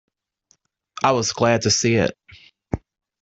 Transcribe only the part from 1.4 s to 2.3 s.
to see it.